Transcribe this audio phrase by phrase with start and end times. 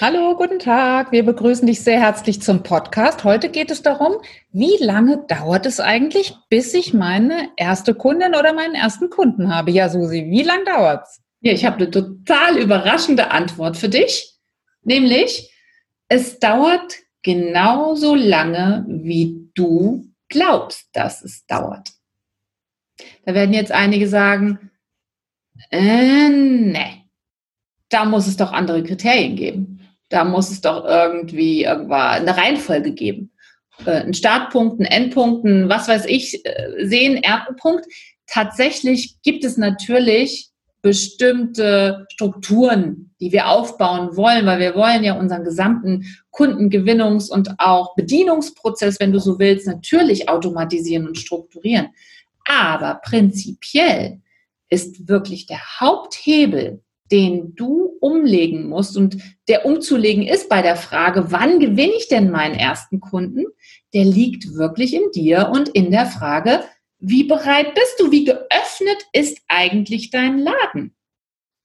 [0.00, 1.10] Hallo, guten Tag.
[1.10, 3.24] Wir begrüßen dich sehr herzlich zum Podcast.
[3.24, 4.18] Heute geht es darum,
[4.52, 9.72] wie lange dauert es eigentlich, bis ich meine erste Kundin oder meinen ersten Kunden habe?
[9.72, 11.20] Ja, Susi, wie lange dauert's?
[11.40, 14.36] Ja, ich habe eine total überraschende Antwort für dich,
[14.82, 15.52] nämlich
[16.08, 16.94] es dauert
[17.24, 21.88] genauso lange, wie du glaubst, dass es dauert.
[23.24, 24.70] Da werden jetzt einige sagen,
[25.72, 27.02] äh, nee,
[27.88, 29.77] da muss es doch andere Kriterien geben.
[30.08, 33.32] Da muss es doch irgendwie eine Reihenfolge geben.
[33.84, 37.86] Äh, einen Startpunkt, einen Endpunkt, einen, was weiß ich, äh, sehen, Erdenpunkt.
[38.26, 40.50] Tatsächlich gibt es natürlich
[40.82, 47.94] bestimmte Strukturen, die wir aufbauen wollen, weil wir wollen ja unseren gesamten Kundengewinnungs- und auch
[47.96, 51.88] Bedienungsprozess, wenn du so willst, natürlich automatisieren und strukturieren.
[52.44, 54.20] Aber prinzipiell
[54.70, 61.30] ist wirklich der Haupthebel den du umlegen musst und der umzulegen ist bei der Frage,
[61.32, 63.44] wann gewinne ich denn meinen ersten Kunden,
[63.94, 66.60] der liegt wirklich in dir und in der Frage,
[66.98, 70.94] wie bereit bist du, wie geöffnet ist eigentlich dein Laden?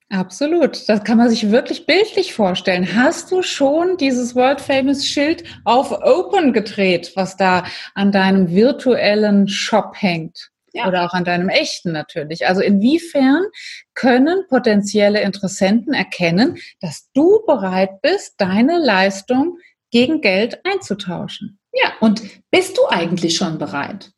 [0.09, 2.95] Absolut, das kann man sich wirklich bildlich vorstellen.
[2.95, 7.64] Hast du schon dieses World Famous Schild auf Open gedreht, was da
[7.95, 10.52] an deinem virtuellen Shop hängt?
[10.73, 10.88] Ja.
[10.88, 12.47] Oder auch an deinem echten natürlich.
[12.47, 13.43] Also inwiefern
[13.93, 19.59] können potenzielle Interessenten erkennen, dass du bereit bist, deine Leistung
[19.91, 21.59] gegen Geld einzutauschen?
[21.71, 24.11] Ja, und bist du eigentlich schon bereit?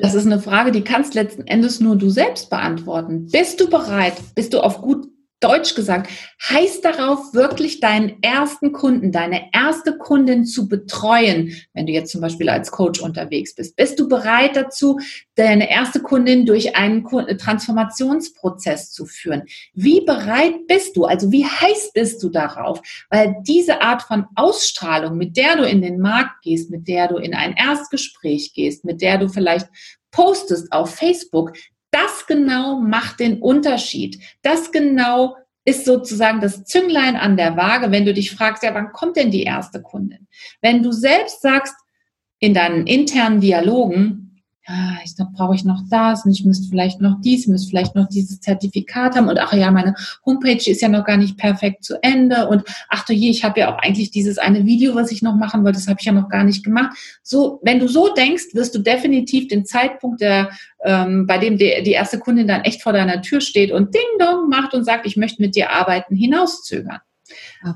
[0.00, 3.26] Das ist eine Frage, die kannst letzten Endes nur du selbst beantworten.
[3.30, 4.14] Bist du bereit?
[4.34, 5.06] Bist du auf gut
[5.44, 6.10] Deutsch gesagt,
[6.42, 12.22] heißt darauf wirklich deinen ersten Kunden, deine erste Kundin zu betreuen, wenn du jetzt zum
[12.22, 13.76] Beispiel als Coach unterwegs bist.
[13.76, 14.98] Bist du bereit dazu,
[15.34, 19.42] deine erste Kundin durch einen Transformationsprozess zu führen?
[19.74, 21.04] Wie bereit bist du?
[21.04, 22.80] Also wie heiß bist du darauf?
[23.10, 27.16] Weil diese Art von Ausstrahlung, mit der du in den Markt gehst, mit der du
[27.18, 29.68] in ein Erstgespräch gehst, mit der du vielleicht
[30.10, 31.52] postest auf Facebook,
[31.94, 34.18] das genau macht den Unterschied.
[34.42, 38.92] Das genau ist sozusagen das Zünglein an der Waage, wenn du dich fragst, ja, wann
[38.92, 40.26] kommt denn die erste Kundin?
[40.60, 41.74] Wenn du selbst sagst,
[42.40, 44.33] in deinen internen Dialogen,
[44.66, 48.08] ja, ich brauche ich noch das und ich müsste vielleicht noch dies, müsste vielleicht noch
[48.08, 49.94] dieses Zertifikat haben und ach ja, meine
[50.24, 53.60] Homepage ist ja noch gar nicht perfekt zu Ende und ach du je, ich habe
[53.60, 56.12] ja auch eigentlich dieses eine Video, was ich noch machen wollte, das habe ich ja
[56.12, 56.96] noch gar nicht gemacht.
[57.22, 60.50] So, wenn du so denkst, wirst du definitiv den Zeitpunkt, der,
[60.82, 64.02] ähm, bei dem die, die erste Kundin dann echt vor deiner Tür steht und Ding
[64.18, 67.00] Dong macht und sagt, ich möchte mit dir arbeiten, hinauszögern.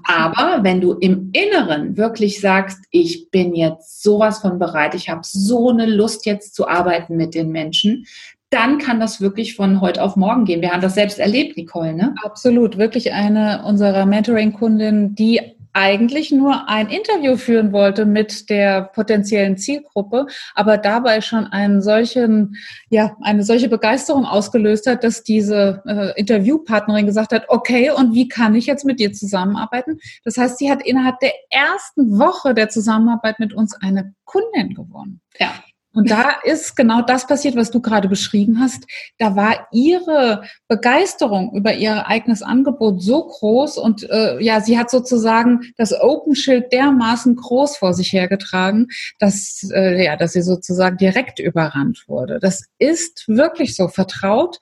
[0.05, 5.21] Aber wenn du im Inneren wirklich sagst, ich bin jetzt sowas von bereit, ich habe
[5.25, 8.07] so eine Lust jetzt zu arbeiten mit den Menschen,
[8.51, 10.63] dann kann das wirklich von heute auf morgen gehen.
[10.63, 12.15] Wir haben das selbst erlebt, Nicole, ne?
[12.25, 15.41] Absolut, wirklich eine unserer Mentoring-Kundinnen, die
[15.73, 22.56] eigentlich nur ein Interview führen wollte mit der potenziellen Zielgruppe, aber dabei schon einen solchen,
[22.91, 28.29] ja, eine solche Begeisterung ausgelöst hat, dass diese äh, Interviewpartnerin gesagt hat, okay, und wie
[28.29, 29.99] kann ich jetzt mit dir zusammenarbeiten?
[30.25, 35.21] Das heißt, sie hat innerhalb der ersten Woche der Zusammenarbeit mit uns eine Kundin gewonnen.
[35.39, 35.53] Ja.
[35.99, 38.85] Und da ist genau das passiert, was du gerade beschrieben hast.
[39.19, 44.91] Da war ihre Begeisterung über ihr eigenes Angebot so groß und äh, ja, sie hat
[44.91, 48.87] sozusagen das Open-Schild dermaßen groß vor sich hergetragen,
[49.19, 52.39] dass äh, ja, dass sie sozusagen direkt überrannt wurde.
[52.39, 54.61] Das ist wirklich so vertraut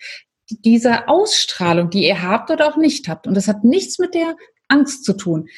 [0.48, 3.26] diese Ausstrahlung, die ihr habt oder auch nicht habt.
[3.26, 4.36] Und das hat nichts mit der
[4.68, 5.48] Angst zu tun.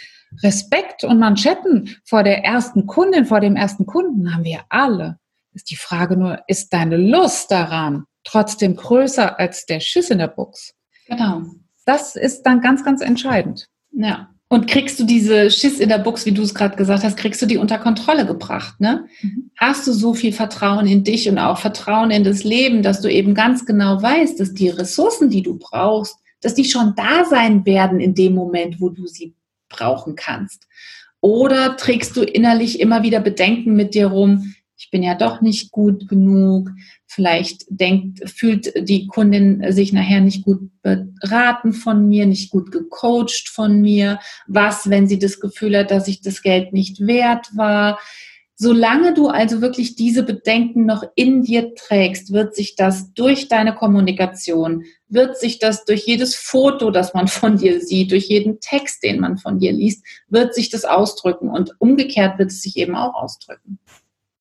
[0.43, 5.21] Respekt und Manschetten vor der ersten Kundin, vor dem ersten Kunden haben wir alle.
[5.59, 10.29] Ist die Frage nur, ist deine Lust daran trotzdem größer als der Schiss in der
[10.29, 10.73] Buchs?
[11.09, 11.43] Genau.
[11.85, 13.67] Das ist dann ganz, ganz entscheidend.
[13.91, 14.31] Ja.
[14.47, 17.43] Und kriegst du diese Schiss in der Buchs, wie du es gerade gesagt hast, kriegst
[17.43, 19.07] du die unter Kontrolle gebracht, ne?
[19.21, 19.51] Mhm.
[19.57, 23.11] Hast du so viel Vertrauen in dich und auch Vertrauen in das Leben, dass du
[23.11, 27.67] eben ganz genau weißt, dass die Ressourcen, die du brauchst, dass die schon da sein
[27.67, 29.35] werden in dem Moment, wo du sie
[29.69, 30.69] brauchen kannst?
[31.21, 35.73] Oder trägst du innerlich immer wieder Bedenken mit dir rum, ich bin ja doch nicht
[35.73, 36.71] gut genug.
[37.05, 43.49] Vielleicht denkt, fühlt die Kundin sich nachher nicht gut beraten von mir, nicht gut gecoacht
[43.49, 44.21] von mir.
[44.47, 47.99] Was, wenn sie das Gefühl hat, dass ich das Geld nicht wert war?
[48.55, 53.75] Solange du also wirklich diese Bedenken noch in dir trägst, wird sich das durch deine
[53.75, 59.03] Kommunikation, wird sich das durch jedes Foto, das man von dir sieht, durch jeden Text,
[59.03, 62.95] den man von dir liest, wird sich das ausdrücken und umgekehrt wird es sich eben
[62.95, 63.81] auch ausdrücken.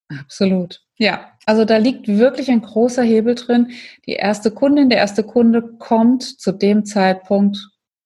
[0.10, 0.82] Absolut.
[0.98, 3.72] Ja, also da liegt wirklich ein großer Hebel drin.
[4.06, 7.58] Die erste Kundin, der erste Kunde kommt zu dem Zeitpunkt,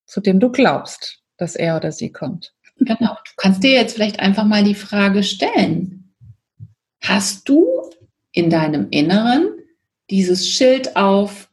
[0.05, 2.53] zu dem du glaubst, dass er oder sie kommt.
[2.77, 3.15] Genau.
[3.25, 6.15] Du kannst dir jetzt vielleicht einfach mal die Frage stellen.
[7.01, 7.67] Hast du
[8.31, 9.49] in deinem Inneren
[10.09, 11.49] dieses Schild auf,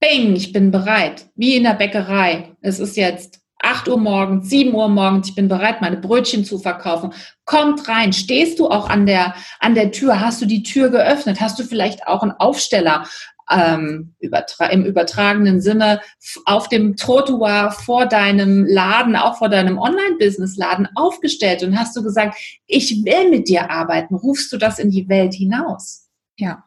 [0.00, 2.56] Bing, ich bin bereit, wie in der Bäckerei.
[2.60, 6.58] Es ist jetzt 8 Uhr morgens, 7 Uhr morgens, ich bin bereit, meine Brötchen zu
[6.58, 7.12] verkaufen.
[7.44, 8.12] Kommt rein.
[8.12, 10.20] Stehst du auch an der, an der Tür?
[10.20, 11.40] Hast du die Tür geöffnet?
[11.40, 13.04] Hast du vielleicht auch einen Aufsteller
[13.50, 16.00] ähm, übertra im übertragenen Sinne
[16.44, 22.38] auf dem Trottoir vor deinem Laden, auch vor deinem Online-Business-Laden aufgestellt und hast du gesagt,
[22.66, 24.14] ich will mit dir arbeiten?
[24.14, 26.08] Rufst du das in die Welt hinaus?
[26.36, 26.64] Ja.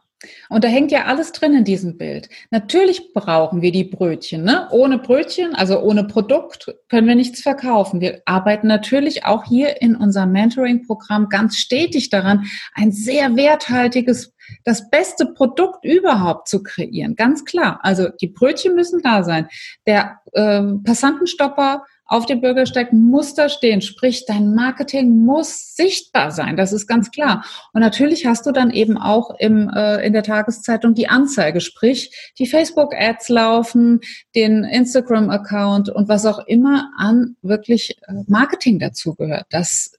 [0.50, 2.30] Und da hängt ja alles drin in diesem Bild.
[2.52, 4.44] Natürlich brauchen wir die Brötchen.
[4.44, 4.68] Ne?
[4.72, 8.02] Ohne Brötchen, also ohne Produkt, können wir nichts verkaufen.
[8.02, 14.34] Wir arbeiten natürlich auch hier in unserem Mentoring-Programm ganz stetig daran, ein sehr werthaltiges,
[14.64, 17.16] das beste Produkt überhaupt zu kreieren.
[17.16, 17.80] Ganz klar.
[17.84, 19.48] Also die Brötchen müssen da sein.
[19.88, 23.82] Der äh, Passantenstopper auf dem Bürgersteig muss da stehen.
[23.82, 26.56] Sprich, dein Marketing muss sichtbar sein.
[26.56, 27.44] Das ist ganz klar.
[27.74, 32.34] Und natürlich hast du dann eben auch im, äh, in der Tageszeitung die Anzeige, sprich
[32.38, 34.02] die Facebook-Ads laufen,
[34.36, 39.48] den Instagram-Account und was auch immer an wirklich äh, Marketing dazugehört.
[39.50, 39.92] Das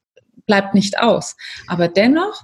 [0.47, 1.37] bleibt nicht aus.
[1.67, 2.43] Aber dennoch,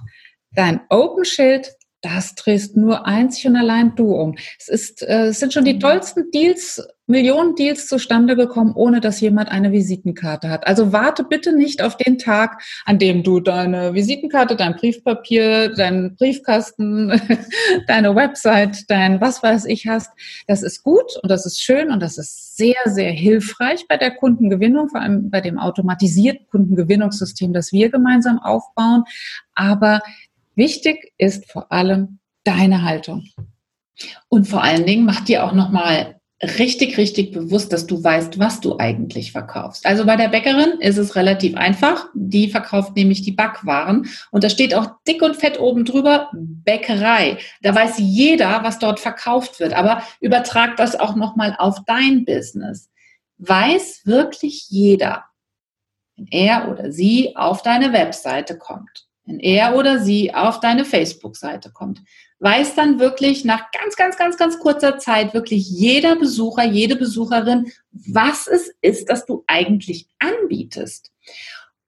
[0.51, 1.73] dein Open Schild
[2.03, 4.35] das drehst nur einzig und allein du um.
[4.59, 9.21] Es, ist, äh, es sind schon die tollsten Deals, Millionen Deals zustande gekommen, ohne dass
[9.21, 10.67] jemand eine Visitenkarte hat.
[10.67, 16.15] Also warte bitte nicht auf den Tag, an dem du deine Visitenkarte, dein Briefpapier, deinen
[16.15, 17.21] Briefkasten,
[17.87, 20.11] deine Website, dein was weiß ich hast.
[20.47, 24.11] Das ist gut und das ist schön und das ist sehr, sehr hilfreich bei der
[24.11, 29.03] Kundengewinnung, vor allem bei dem automatisierten Kundengewinnungssystem, das wir gemeinsam aufbauen.
[29.55, 30.01] Aber
[30.55, 33.27] Wichtig ist vor allem deine Haltung.
[34.27, 38.59] Und vor allen Dingen macht dir auch nochmal richtig, richtig bewusst, dass du weißt, was
[38.59, 39.85] du eigentlich verkaufst.
[39.85, 42.07] Also bei der Bäckerin ist es relativ einfach.
[42.13, 47.37] Die verkauft nämlich die Backwaren und da steht auch dick und fett oben drüber Bäckerei.
[47.61, 49.73] Da weiß jeder, was dort verkauft wird.
[49.73, 52.89] Aber übertrag das auch nochmal auf dein Business.
[53.37, 55.23] Weiß wirklich jeder,
[56.17, 61.71] wenn er oder sie auf deine Webseite kommt wenn er oder sie auf deine Facebook-Seite
[61.71, 62.01] kommt,
[62.39, 67.71] weiß dann wirklich nach ganz, ganz, ganz, ganz kurzer Zeit wirklich jeder Besucher, jede Besucherin,
[67.91, 71.11] was es ist, das du eigentlich anbietest.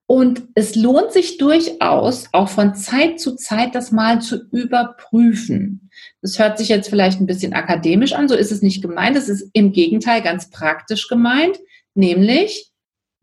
[0.08, 5.90] Und es lohnt sich durchaus, auch von Zeit zu Zeit das mal zu überprüfen.
[6.22, 9.18] Das hört sich jetzt vielleicht ein bisschen akademisch an, so ist es nicht gemeint.
[9.18, 11.58] Es ist im Gegenteil ganz praktisch gemeint,
[11.96, 12.72] nämlich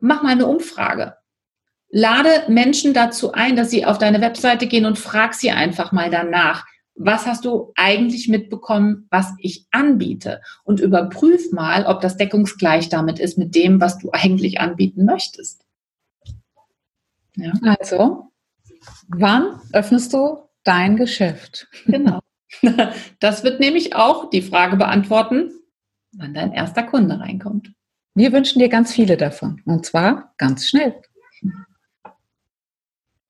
[0.01, 1.15] mach mal eine Umfrage
[1.93, 6.11] lade Menschen dazu ein, dass sie auf deine Webseite gehen und frag sie einfach mal
[6.11, 6.67] danach.
[6.95, 10.41] Was hast du eigentlich mitbekommen, was ich anbiete?
[10.65, 15.65] Und überprüf mal, ob das deckungsgleich damit ist mit dem, was du eigentlich anbieten möchtest.
[17.37, 17.53] Ja.
[17.63, 18.31] Also,
[19.09, 21.69] wann öffnest du dein Geschäft?
[21.87, 22.21] Genau.
[23.19, 25.51] Das wird nämlich auch die Frage beantworten,
[26.13, 27.73] wann dein erster Kunde reinkommt.
[28.15, 29.63] Wir wünschen dir ganz viele davon.
[29.65, 31.01] Und zwar ganz schnell.